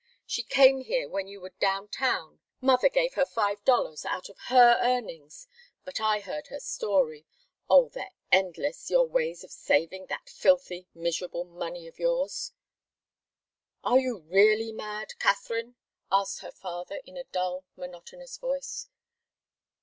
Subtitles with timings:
[0.25, 2.39] She came here when you were down town.
[2.59, 5.45] Mother gave her five dollars out of her earnings
[5.85, 7.27] but I heard her story.
[7.69, 12.51] Oh, they're endless, your ways of saving that filthy, miserable money of yours!"
[13.83, 15.75] "Are you really mad, Katharine?"
[16.11, 18.87] asked her father, in a dull, monotonous voice.